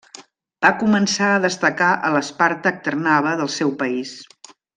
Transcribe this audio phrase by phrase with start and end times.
[0.65, 4.17] Va començar a destacar a l'Spartak Trnava del seu país.